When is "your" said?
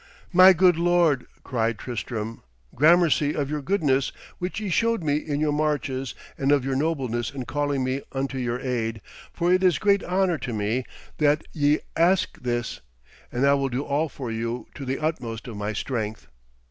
3.51-3.61, 5.39-5.51, 6.65-6.75, 8.39-8.59